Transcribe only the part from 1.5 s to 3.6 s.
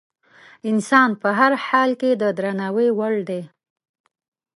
حال کې د درناوي وړ دی.